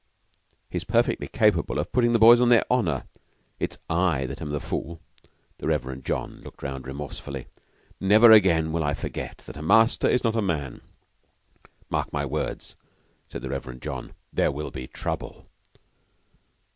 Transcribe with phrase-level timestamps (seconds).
[0.67, 3.03] "He's perfectly capable of putting the boys on their honor.
[3.59, 4.99] It's I that am a fool."
[5.59, 7.45] The Reverend John looked round remorsefully.
[7.99, 10.81] "Never again will I forget that a master is not a man.
[11.91, 12.75] Mark my words,"
[13.27, 14.13] said the Reverend John.
[14.33, 15.45] "There will be trouble."